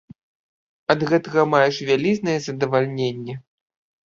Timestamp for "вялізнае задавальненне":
1.91-3.39